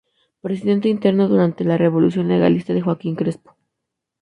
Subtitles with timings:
[0.41, 3.55] Presidente interno durante la Revolución Legalista de Joaquín Crespo.